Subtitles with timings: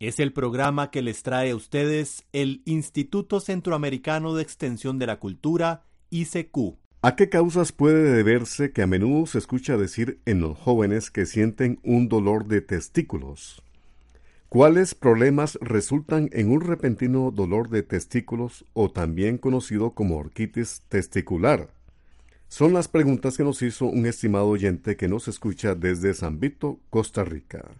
[0.00, 5.18] Es el programa que les trae a ustedes el Instituto Centroamericano de Extensión de la
[5.18, 6.78] Cultura, ICQ.
[7.02, 11.26] ¿A qué causas puede deberse que a menudo se escucha decir en los jóvenes que
[11.26, 13.62] sienten un dolor de testículos?
[14.48, 21.68] ¿Cuáles problemas resultan en un repentino dolor de testículos o también conocido como orquitis testicular?
[22.48, 26.80] Son las preguntas que nos hizo un estimado oyente que nos escucha desde San Vito,
[26.88, 27.70] Costa Rica.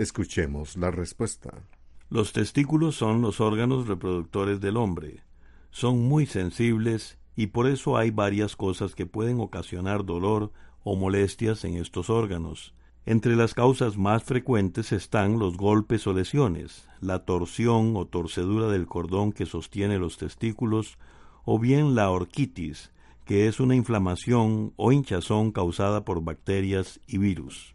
[0.00, 1.62] Escuchemos la respuesta.
[2.08, 5.24] Los testículos son los órganos reproductores del hombre.
[5.70, 10.52] Son muy sensibles y por eso hay varias cosas que pueden ocasionar dolor
[10.84, 12.72] o molestias en estos órganos.
[13.04, 18.86] Entre las causas más frecuentes están los golpes o lesiones, la torsión o torcedura del
[18.86, 20.96] cordón que sostiene los testículos,
[21.44, 22.90] o bien la orquitis,
[23.26, 27.74] que es una inflamación o hinchazón causada por bacterias y virus.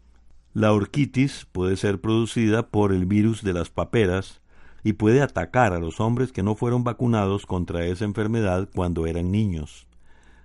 [0.56, 4.40] La orquitis puede ser producida por el virus de las paperas
[4.82, 9.30] y puede atacar a los hombres que no fueron vacunados contra esa enfermedad cuando eran
[9.30, 9.86] niños.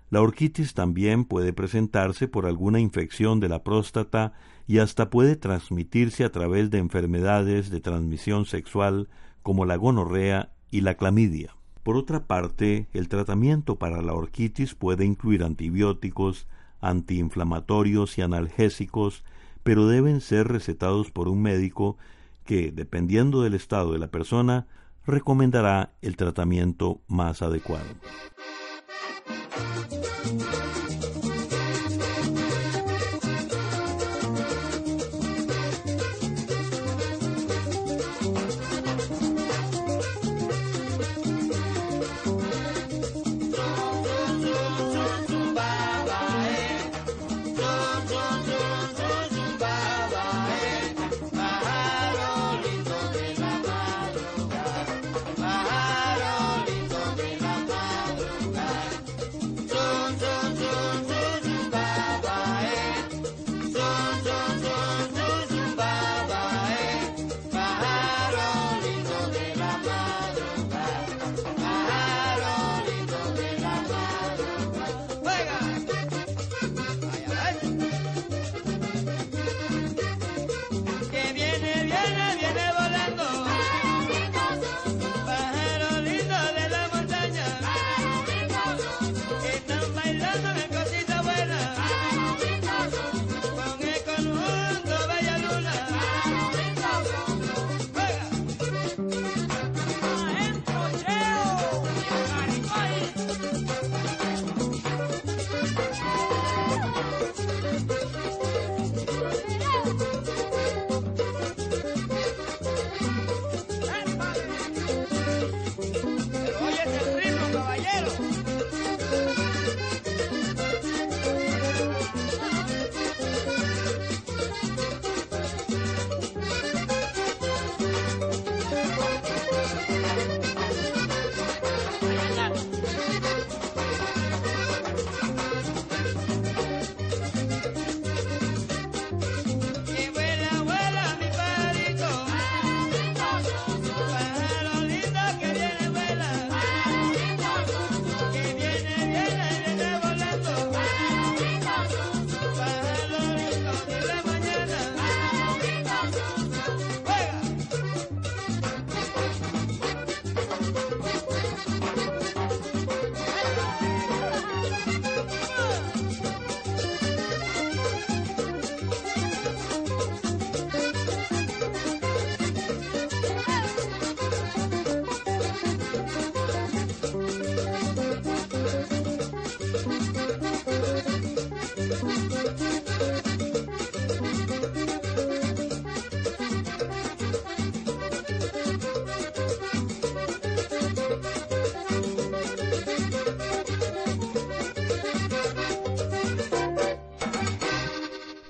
[0.10, 4.34] La orquitis también puede presentarse por alguna infección de la próstata
[4.68, 9.08] y hasta puede transmitirse a través de enfermedades de transmisión sexual
[9.44, 11.56] como la gonorrea y la clamidia.
[11.84, 16.50] Por otra parte, el tratamiento para la orquitis puede incluir antibióticos,
[16.82, 19.24] antiinflamatorios y analgésicos,
[19.64, 21.98] pero deben ser recetados por un médico
[22.46, 24.68] que, dependiendo del estado de la persona,
[25.06, 27.86] recomendará el tratamiento más adecuado.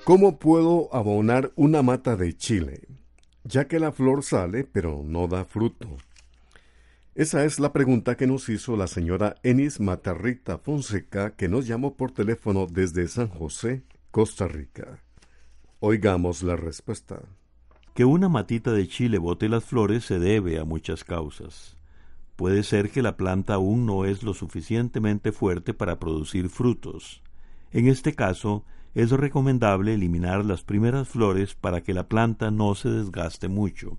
[0.03, 2.87] ¿Cómo puedo abonar una mata de chile?
[3.43, 5.87] Ya que la flor sale, pero no da fruto.
[7.13, 11.97] Esa es la pregunta que nos hizo la señora Enis Matarrita Fonseca, que nos llamó
[11.97, 15.03] por teléfono desde San José, Costa Rica.
[15.79, 17.21] Oigamos la respuesta.
[17.93, 21.77] Que una matita de chile bote las flores se debe a muchas causas.
[22.37, 27.21] Puede ser que la planta aún no es lo suficientemente fuerte para producir frutos.
[27.71, 32.89] En este caso, es recomendable eliminar las primeras flores para que la planta no se
[32.89, 33.97] desgaste mucho.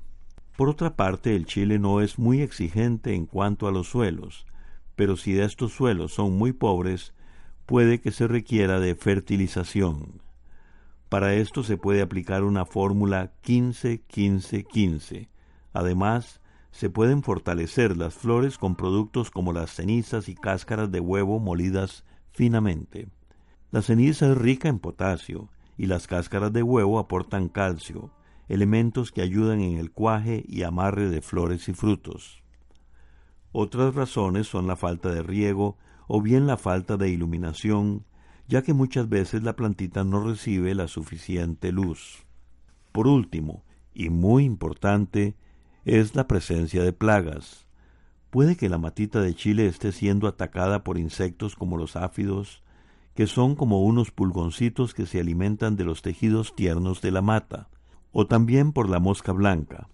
[0.57, 4.45] Por otra parte, el chile no es muy exigente en cuanto a los suelos,
[4.97, 7.15] pero si estos suelos son muy pobres,
[7.65, 10.21] puede que se requiera de fertilización.
[11.09, 15.29] Para esto se puede aplicar una fórmula 15-15-15.
[15.73, 16.41] Además,
[16.71, 22.05] se pueden fortalecer las flores con productos como las cenizas y cáscaras de huevo molidas
[22.33, 23.09] finamente.
[23.73, 25.49] La ceniza es rica en potasio
[25.79, 28.11] y las cáscaras de huevo aportan calcio,
[28.51, 32.43] elementos que ayudan en el cuaje y amarre de flores y frutos.
[33.51, 38.05] Otras razones son la falta de riego o bien la falta de iluminación,
[38.47, 42.27] ya que muchas veces la plantita no recibe la suficiente luz.
[42.93, 43.65] Por último,
[43.95, 45.35] y muy importante,
[45.87, 47.67] es la presencia de plagas.
[48.29, 52.63] Puede que la matita de chile esté siendo atacada por insectos como los áfidos,
[53.15, 57.69] que son como unos pulgoncitos que se alimentan de los tejidos tiernos de la mata,
[58.13, 59.89] o también por la mosca blanca.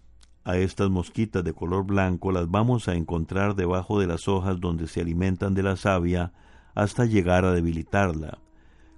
[0.44, 4.86] A estas mosquitas de color blanco las vamos a encontrar debajo de las hojas donde
[4.86, 6.32] se alimentan de la savia
[6.74, 8.38] hasta llegar a debilitarla.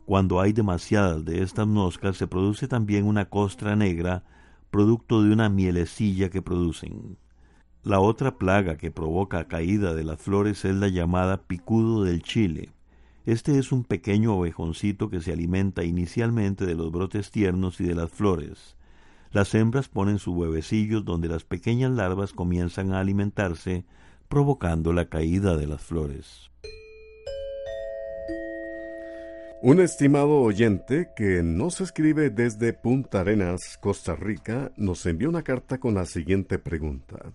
[0.04, 4.24] Cuando hay demasiadas de estas moscas se produce también una costra negra,
[4.70, 7.16] producto de una mielecilla que producen.
[7.82, 12.70] La otra plaga que provoca caída de las flores es la llamada picudo del chile.
[13.26, 17.94] Este es un pequeño ovejoncito que se alimenta inicialmente de los brotes tiernos y de
[17.94, 18.76] las flores.
[19.30, 23.84] Las hembras ponen sus huevecillos donde las pequeñas larvas comienzan a alimentarse,
[24.28, 26.50] provocando la caída de las flores.
[29.62, 35.78] Un estimado oyente que nos escribe desde Punta Arenas, Costa Rica, nos envió una carta
[35.78, 37.34] con la siguiente pregunta.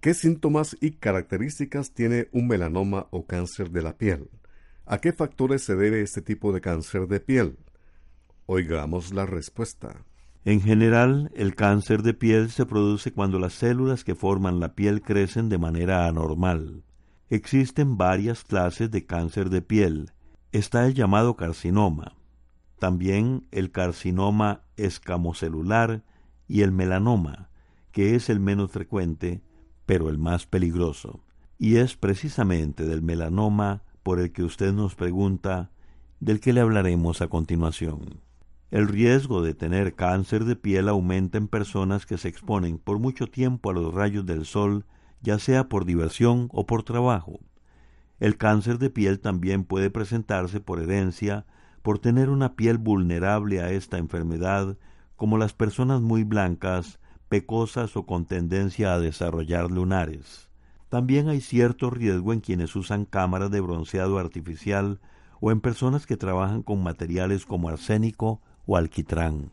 [0.00, 4.28] ¿Qué síntomas y características tiene un melanoma o cáncer de la piel?
[4.84, 7.56] ¿A qué factores se debe este tipo de cáncer de piel?
[8.46, 10.04] Oigamos la respuesta.
[10.44, 15.00] En general, el cáncer de piel se produce cuando las células que forman la piel
[15.00, 16.82] crecen de manera anormal.
[17.30, 20.10] Existen varias clases de cáncer de piel.
[20.50, 22.16] Está el llamado carcinoma,
[22.80, 26.02] también el carcinoma escamocelular
[26.48, 27.50] y el melanoma,
[27.92, 29.42] que es el menos frecuente,
[29.86, 31.24] pero el más peligroso.
[31.56, 35.70] Y es precisamente del melanoma por el que usted nos pregunta,
[36.20, 38.20] del que le hablaremos a continuación.
[38.70, 43.26] El riesgo de tener cáncer de piel aumenta en personas que se exponen por mucho
[43.26, 44.86] tiempo a los rayos del sol,
[45.20, 47.40] ya sea por diversión o por trabajo.
[48.18, 51.44] El cáncer de piel también puede presentarse por herencia,
[51.82, 54.78] por tener una piel vulnerable a esta enfermedad,
[55.16, 56.98] como las personas muy blancas,
[57.28, 60.51] pecosas o con tendencia a desarrollar lunares.
[60.92, 65.00] También hay cierto riesgo en quienes usan cámaras de bronceado artificial
[65.40, 69.52] o en personas que trabajan con materiales como arsénico o alquitrán.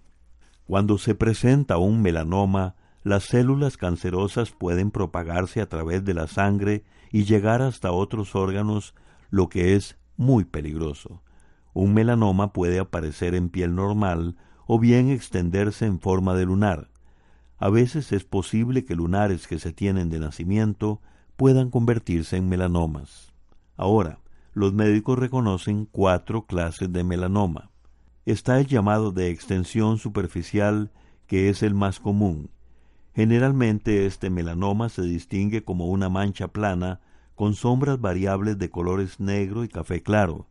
[0.67, 6.83] Cuando se presenta un melanoma, las células cancerosas pueden propagarse a través de la sangre
[7.09, 8.93] y llegar hasta otros órganos,
[9.29, 11.21] lo que es muy peligroso.
[11.71, 14.35] Un melanoma puede aparecer en piel normal
[14.67, 16.89] o bien extenderse en forma de lunar.
[17.57, 20.99] A veces es posible que lunares que se tienen de nacimiento
[21.39, 23.31] puedan convertirse en melanomas.
[23.77, 24.19] Ahora,
[24.53, 27.71] los médicos reconocen cuatro clases de melanoma.
[28.25, 30.91] Está el llamado de extensión superficial,
[31.27, 32.49] que es el más común.
[33.15, 36.99] Generalmente este melanoma se distingue como una mancha plana
[37.35, 40.45] con sombras variables de colores negro y café claro,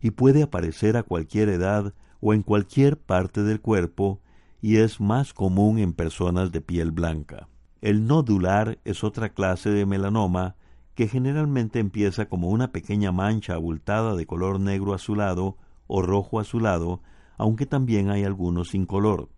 [0.00, 4.18] y puede aparecer a cualquier edad o en cualquier parte del cuerpo,
[4.62, 7.48] y es más común en personas de piel blanca.
[7.82, 10.54] El nodular es otra clase de melanoma
[10.94, 15.56] que generalmente empieza como una pequeña mancha abultada de color negro azulado
[15.88, 17.02] o rojo azulado,
[17.36, 19.30] aunque también hay algunos sin color.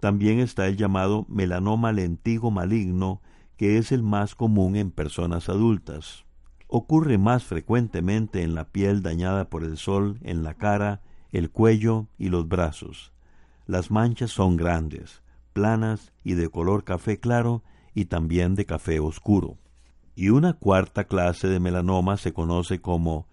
[0.00, 3.22] También está el llamado melanoma lentigo maligno,
[3.56, 6.24] que es el más común en personas adultas.
[6.66, 11.00] Ocurre más frecuentemente en la piel dañada por el sol, en la cara,
[11.30, 13.12] el cuello y los brazos.
[13.66, 15.21] Las manchas son grandes,
[15.52, 17.62] planas y de color café claro
[17.94, 19.58] y también de café oscuro.
[20.14, 23.28] Y una cuarta clase de melanoma se conoce como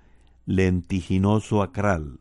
[0.45, 2.19] lentiginoso acral,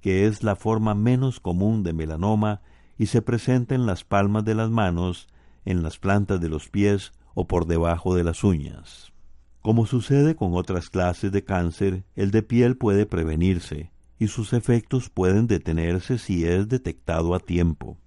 [0.00, 2.62] que es la forma menos común de melanoma
[2.96, 5.28] y se presenta en las palmas de las manos,
[5.64, 9.12] en las plantas de los pies o por debajo de las uñas.
[9.60, 15.10] Como sucede con otras clases de cáncer, el de piel puede prevenirse y sus efectos
[15.10, 17.98] pueden detenerse si es detectado a tiempo.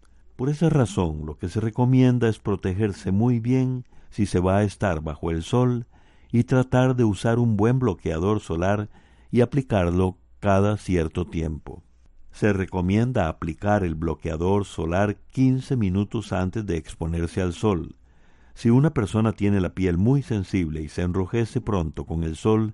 [0.42, 4.64] Por esa razón, lo que se recomienda es protegerse muy bien si se va a
[4.64, 5.86] estar bajo el sol
[6.32, 8.90] y tratar de usar un buen bloqueador solar
[9.30, 11.84] y aplicarlo cada cierto tiempo.
[12.32, 17.96] Se recomienda aplicar el bloqueador solar 15 minutos antes de exponerse al sol.
[18.56, 22.74] Si una persona tiene la piel muy sensible y se enrojece pronto con el sol,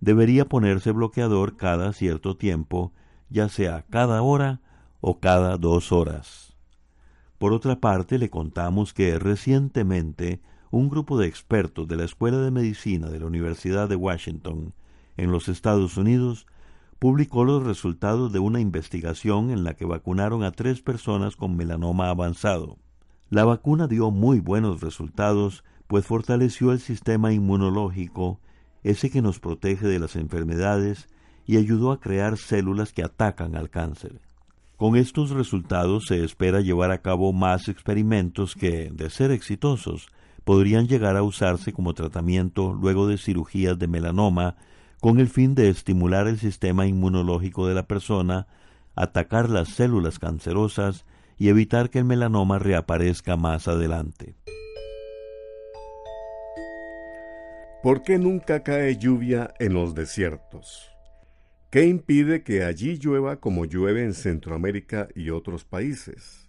[0.00, 2.92] debería ponerse bloqueador cada cierto tiempo,
[3.30, 4.60] ya sea cada hora
[5.00, 6.45] o cada dos horas.
[7.38, 10.40] Por otra parte, le contamos que recientemente
[10.70, 14.74] un grupo de expertos de la Escuela de Medicina de la Universidad de Washington,
[15.16, 16.46] en los Estados Unidos,
[16.98, 22.08] publicó los resultados de una investigación en la que vacunaron a tres personas con melanoma
[22.08, 22.78] avanzado.
[23.28, 28.40] La vacuna dio muy buenos resultados, pues fortaleció el sistema inmunológico,
[28.82, 31.08] ese que nos protege de las enfermedades,
[31.44, 34.20] y ayudó a crear células que atacan al cáncer.
[34.76, 40.08] Con estos resultados se espera llevar a cabo más experimentos que, de ser exitosos,
[40.44, 44.56] podrían llegar a usarse como tratamiento luego de cirugías de melanoma
[45.00, 48.48] con el fin de estimular el sistema inmunológico de la persona,
[48.94, 51.06] atacar las células cancerosas
[51.38, 54.34] y evitar que el melanoma reaparezca más adelante.
[57.82, 60.95] ¿Por qué nunca cae lluvia en los desiertos?
[61.76, 66.48] ¿Qué impide que allí llueva como llueve en Centroamérica y otros países?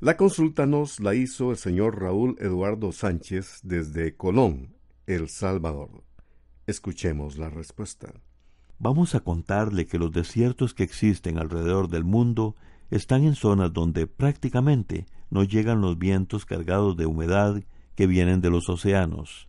[0.00, 4.74] La consulta nos la hizo el señor Raúl Eduardo Sánchez desde Colón,
[5.06, 6.02] El Salvador.
[6.66, 8.12] Escuchemos la respuesta.
[8.80, 12.56] Vamos a contarle que los desiertos que existen alrededor del mundo
[12.90, 17.62] están en zonas donde prácticamente no llegan los vientos cargados de humedad
[17.94, 19.48] que vienen de los océanos.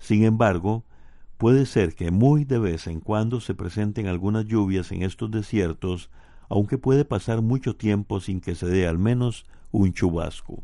[0.00, 0.84] Sin embargo,
[1.42, 6.08] puede ser que muy de vez en cuando se presenten algunas lluvias en estos desiertos,
[6.48, 10.62] aunque puede pasar mucho tiempo sin que se dé al menos un chubasco.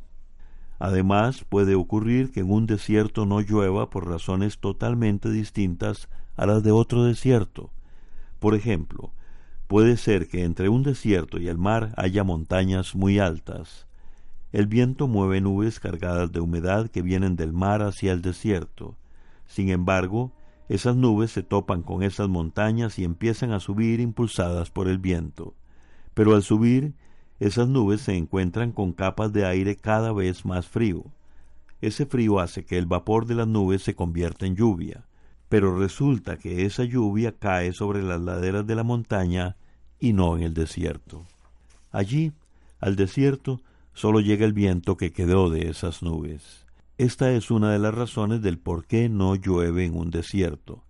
[0.78, 6.62] Además, puede ocurrir que en un desierto no llueva por razones totalmente distintas a las
[6.62, 7.72] de otro desierto.
[8.38, 9.10] Por ejemplo,
[9.66, 13.88] puede ser que entre un desierto y el mar haya montañas muy altas.
[14.52, 18.94] El viento mueve nubes cargadas de humedad que vienen del mar hacia el desierto.
[19.48, 20.30] Sin embargo,
[20.68, 25.54] esas nubes se topan con esas montañas y empiezan a subir impulsadas por el viento.
[26.14, 26.94] Pero al subir,
[27.40, 31.04] esas nubes se encuentran con capas de aire cada vez más frío.
[31.80, 35.06] Ese frío hace que el vapor de las nubes se convierta en lluvia,
[35.48, 39.56] pero resulta que esa lluvia cae sobre las laderas de la montaña
[39.98, 41.24] y no en el desierto.
[41.92, 42.32] Allí,
[42.80, 43.60] al desierto,
[43.94, 46.67] solo llega el viento que quedó de esas nubes.
[46.98, 50.82] Esta es una de las razones del por qué no llueve en un desierto.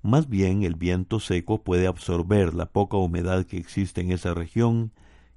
[0.00, 4.90] Más bien el viento seco puede absorber la poca humedad que existe en esa región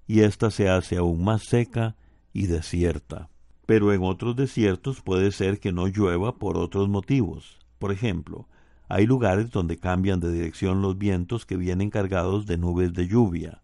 [0.07, 1.97] y ésta se hace aún más seca
[2.31, 3.27] y desierta.
[3.65, 7.59] Pero en otros desiertos puede ser que no llueva por otros motivos.
[7.77, 8.47] Por ejemplo,
[8.87, 13.61] hay lugares donde cambian de dirección los vientos que vienen cargados de nubes de lluvia.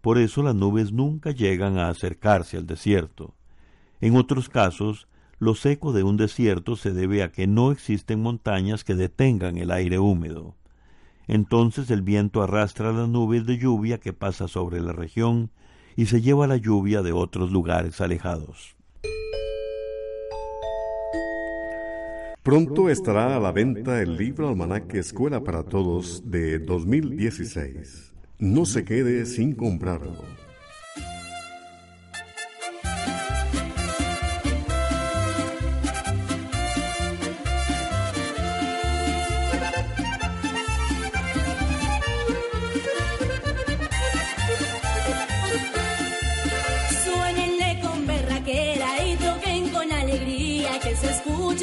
[0.00, 3.34] Por eso las nubes nunca llegan a acercarse al desierto.
[4.00, 5.06] En otros casos,
[5.38, 9.70] lo seco de un desierto se debe a que no existen montañas que detengan el
[9.70, 10.56] aire húmedo.
[11.28, 15.50] Entonces el viento arrastra las nubes de lluvia que pasa sobre la región
[15.94, 18.76] y se lleva la lluvia de otros lugares alejados.
[22.42, 28.14] Pronto estará a la venta el libro Almanaque Escuela para Todos de 2016.
[28.38, 30.24] No se quede sin comprarlo.
[51.48, 51.54] La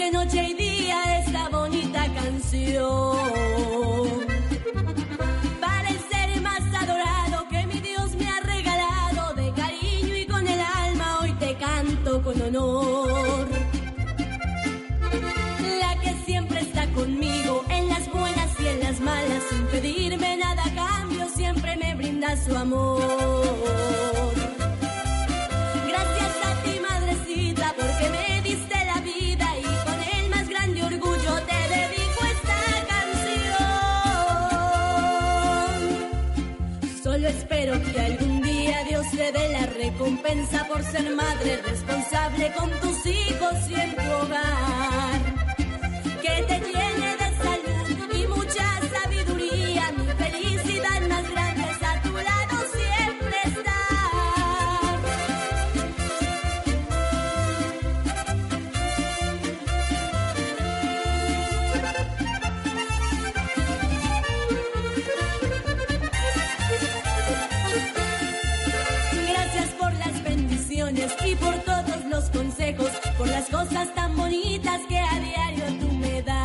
[40.67, 45.21] por ser madre responsable con tus hijos y en tu hogar.
[46.21, 46.61] Que te
[73.25, 76.35] las cosas tan bonitas que a diario tú me das.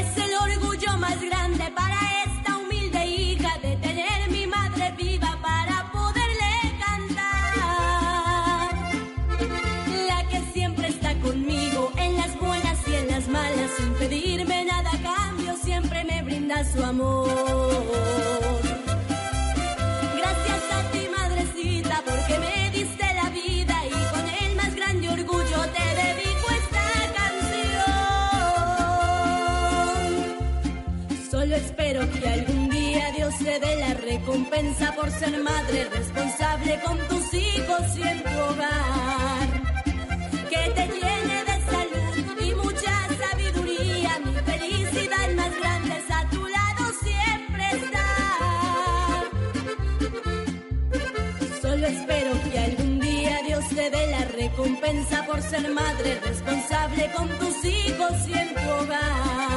[0.00, 5.90] Es el orgullo más grande para esta humilde hija de tener mi madre viva para
[5.92, 6.52] poderle
[6.84, 8.68] cantar.
[10.08, 14.90] La que siempre está conmigo en las buenas y en las malas, sin pedirme nada
[14.92, 17.57] a cambio, siempre me brinda su amor.
[33.58, 39.48] Dé la recompensa por ser madre responsable con tus hijos y en tu hogar.
[40.50, 42.14] Que te llene de salud
[42.46, 49.22] y mucha sabiduría, mi felicidad más grande a tu lado siempre estar.
[51.62, 57.28] Solo espero que algún día Dios te dé la recompensa por ser madre responsable con
[57.40, 59.47] tus hijos y en tu hogar.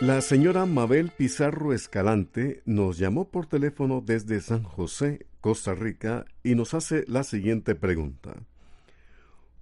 [0.00, 6.54] La señora Mabel Pizarro Escalante nos llamó por teléfono desde San José, Costa Rica, y
[6.54, 8.34] nos hace la siguiente pregunta.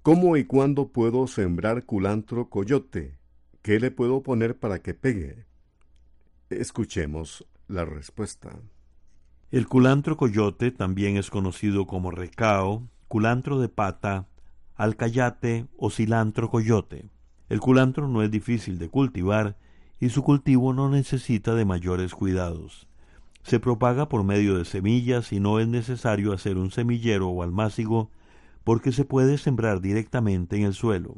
[0.03, 3.19] ¿Cómo y cuándo puedo sembrar culantro coyote?
[3.63, 5.45] ¿Qué le puedo poner para que pegue?
[6.51, 8.61] Escuchemos la respuesta.
[9.51, 14.29] El culantro coyote también es conocido como recao, culantro de pata,
[14.77, 17.11] alcayate o cilantro coyote.
[17.49, 19.57] El culantro no es difícil de cultivar
[20.01, 22.89] y su cultivo no necesita de mayores cuidados.
[23.43, 28.11] Se propaga por medio de semillas y no es necesario hacer un semillero o almácigo
[28.65, 31.17] porque se puede sembrar directamente en el suelo.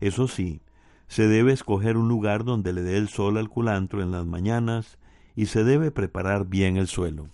[0.00, 0.62] Eso sí,
[1.06, 4.98] se debe escoger un lugar donde le dé el sol al culantro en las mañanas
[5.36, 7.28] y se debe preparar bien el suelo.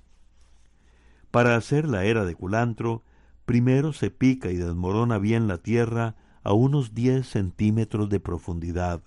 [1.30, 3.02] Para hacer la era de culantro,
[3.44, 9.02] primero se pica y desmorona bien la tierra a unos 10 centímetros de profundidad.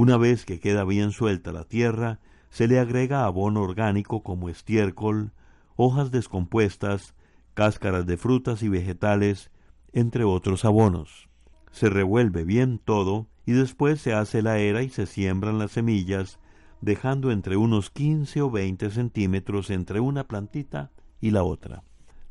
[0.00, 5.32] Una vez que queda bien suelta la tierra, se le agrega abono orgánico como estiércol,
[5.74, 7.16] hojas descompuestas,
[7.54, 9.50] cáscaras de frutas y vegetales,
[9.92, 11.28] entre otros abonos.
[11.72, 16.38] Se revuelve bien todo y después se hace la era y se siembran las semillas,
[16.80, 21.82] dejando entre unos 15 o 20 centímetros entre una plantita y la otra.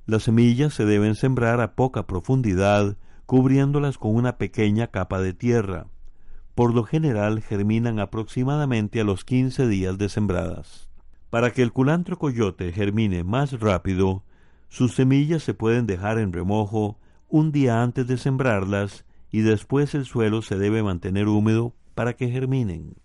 [0.05, 5.87] Las semillas se deben sembrar a poca profundidad, cubriéndolas con una pequeña capa de tierra.
[6.57, 10.89] Por lo general germinan aproximadamente a los 15 días de sembradas.
[11.29, 14.23] Para que el culantro coyote germine más rápido,
[14.67, 16.97] sus semillas se pueden dejar en remojo
[17.29, 22.31] un día antes de sembrarlas y después el suelo se debe mantener húmedo para que
[22.31, 22.95] germinen.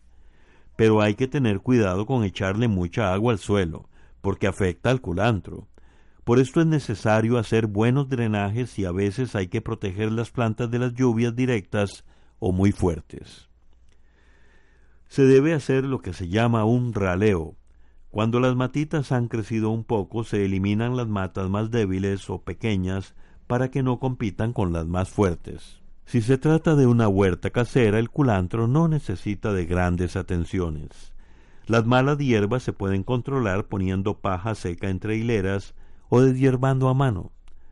[0.74, 3.86] Pero hay que tener cuidado con echarle mucha agua al suelo,
[4.22, 5.68] porque afecta al culantro.
[6.24, 10.70] Por esto es necesario hacer buenos drenajes y a veces hay que proteger las plantas
[10.70, 12.06] de las lluvias directas
[12.44, 13.48] o muy fuertes.
[15.06, 17.54] Se debe hacer lo que se llama un raleo.
[18.10, 23.14] Cuando las matitas han crecido un poco, se eliminan las matas más débiles o pequeñas
[23.46, 25.80] para que no compitan con las más fuertes.
[26.04, 31.12] Si se trata de una huerta casera, el culantro no necesita de grandes atenciones.
[31.66, 35.74] Las malas hierbas se pueden controlar poniendo paja seca entre hileras
[36.08, 37.30] o deshierbando a mano.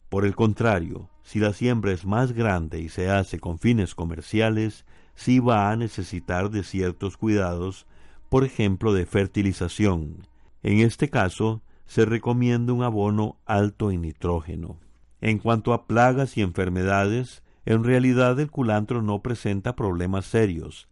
[0.09, 4.85] Por el contrario, si la siembra es más grande y se hace con fines comerciales,
[5.15, 7.87] sí va a necesitar de ciertos cuidados,
[8.29, 10.27] por ejemplo de fertilización.
[10.63, 14.79] En este caso, se recomienda un abono alto en nitrógeno.
[15.21, 20.89] En cuanto a plagas y enfermedades, en realidad el culantro no presenta problemas serios,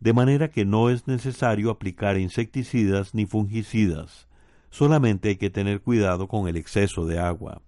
[0.00, 4.28] de manera que no es necesario aplicar insecticidas ni fungicidas.
[4.70, 7.62] Solamente hay que tener cuidado con el exceso de agua.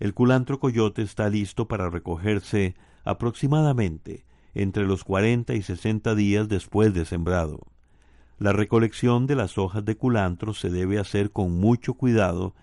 [0.00, 6.94] El culantro coyote está listo para recogerse aproximadamente entre los 40 y 60 días después
[6.94, 7.60] de sembrado.
[8.38, 12.54] La recolección de las hojas de culantro se debe hacer con mucho cuidado,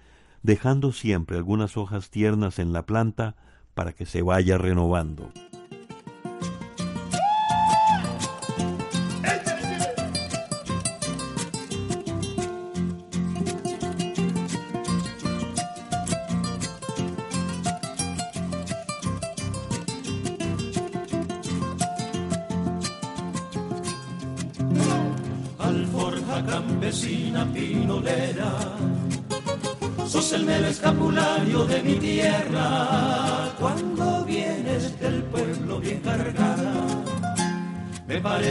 [0.43, 3.35] dejando siempre algunas hojas tiernas en la planta
[3.73, 5.31] para que se vaya renovando.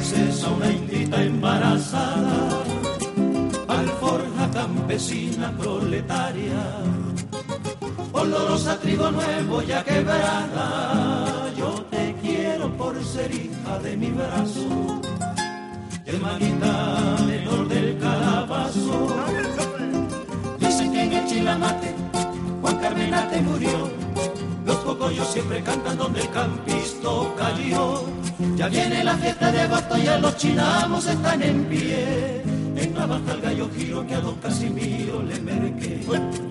[0.00, 2.62] Me pareces a una indita embarazada.
[3.68, 6.62] Alforja campesina proletaria,
[8.12, 11.52] olorosa trigo nuevo ya quebrada.
[11.56, 15.00] Yo te quiero por ser hija de mi brazo
[16.06, 19.16] hermanita menor del calabazo.
[20.58, 21.94] Dicen que en el chilamate
[22.62, 23.90] Juan Carmenate murió.
[24.66, 28.19] Los cocollos siempre cantan donde el campisto cayó.
[28.56, 32.42] Ya viene la fiesta de agosto, ya los chinamos están en pie.
[32.76, 36.49] En la baja el gallo giro que a don Casimiro le merqué.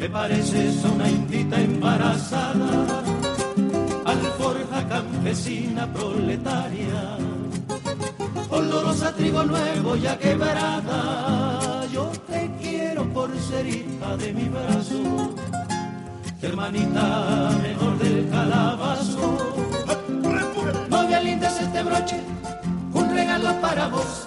[0.00, 3.02] Me pareces una indita embarazada.
[4.06, 7.18] Alforja campesina proletaria,
[8.48, 11.86] olorosa trigo nuevo ya quebrada.
[11.92, 15.34] Yo te quiero por ser hija de mi brazo
[16.42, 19.36] hermanita menor del calabazo.
[20.88, 22.20] Novia linda es este broche,
[22.94, 24.26] un regalo para vos.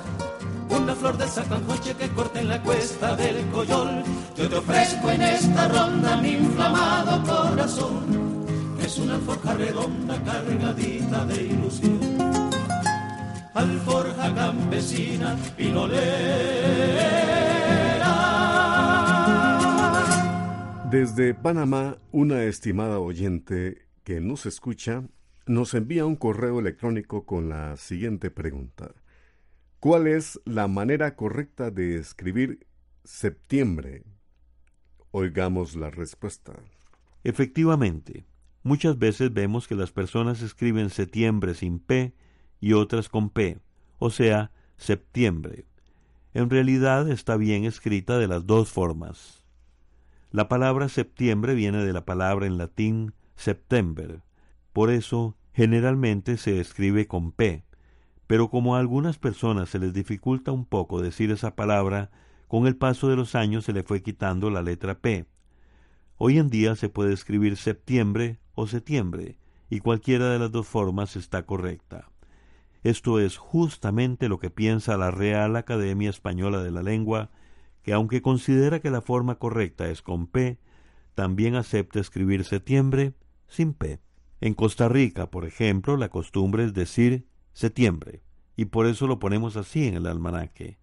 [0.76, 4.04] Una flor de sacanjoche que corta en la cuesta del coyol.
[4.36, 8.46] Yo te ofrezco en esta ronda mi inflamado corazón.
[8.82, 12.00] Es una alforja redonda cargadita de ilusión.
[13.54, 16.94] Alforja campesina, pinolera.
[20.90, 25.04] Desde Panamá, una estimada oyente que nos escucha
[25.46, 28.92] nos envía un correo electrónico con la siguiente pregunta.
[29.84, 32.66] ¿Cuál es la manera correcta de escribir
[33.04, 34.06] septiembre?
[35.12, 36.54] Oigamos la respuesta.
[37.26, 38.26] Efectivamente,
[38.64, 42.14] muchas veces vemos que las personas escriben septiembre sin P
[42.62, 43.60] y otras con P,
[44.00, 45.66] o sea, septiembre.
[46.34, 49.46] En realidad está bien escrita de las dos formas.
[50.32, 54.22] La palabra septiembre viene de la palabra en latín september,
[54.72, 57.66] por eso generalmente se escribe con P,
[58.28, 62.12] pero como a algunas personas se les dificulta un poco decir esa palabra,
[62.48, 65.26] con el paso de los años se le fue quitando la letra P.
[66.18, 69.38] Hoy en día se puede escribir septiembre o septiembre,
[69.70, 72.10] y cualquiera de las dos formas está correcta.
[72.84, 77.32] Esto es justamente lo que piensa la Real Academia Española de la Lengua,
[77.82, 80.60] que aunque considera que la forma correcta es con P,
[81.16, 83.14] también acepta escribir septiembre
[83.48, 84.00] sin P.
[84.42, 88.22] En Costa Rica, por ejemplo, la costumbre es decir septiembre,
[88.56, 90.78] y por eso lo ponemos así en el almanaque.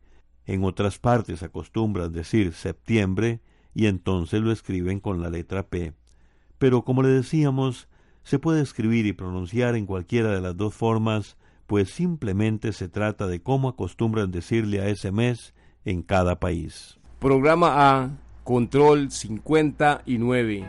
[0.46, 3.40] En otras partes acostumbran decir septiembre
[3.74, 5.92] y entonces lo escriben con la letra P.
[6.58, 7.88] Pero como le decíamos,
[8.22, 13.26] se puede escribir y pronunciar en cualquiera de las dos formas, pues simplemente se trata
[13.26, 15.54] de cómo acostumbran decirle a ese mes
[15.84, 16.98] en cada país.
[17.20, 18.10] Programa A,
[18.44, 20.68] Control 59.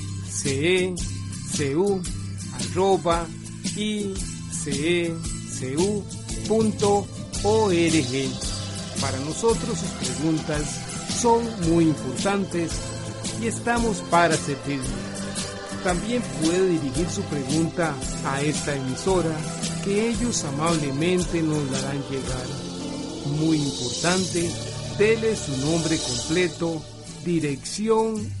[0.31, 2.01] icecu
[2.53, 3.27] arroba
[3.75, 4.11] icecu.org.
[9.01, 10.63] Para nosotros sus preguntas
[11.21, 12.71] son muy importantes
[13.41, 14.85] y estamos para servirle.
[15.83, 19.35] También puede dirigir su pregunta a esta emisora
[19.83, 22.45] que ellos amablemente nos darán llegar.
[23.39, 24.49] Muy importante,
[24.97, 26.83] dele su nombre completo,
[27.25, 28.40] dirección